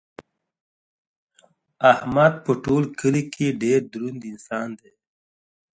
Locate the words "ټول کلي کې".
2.63-3.47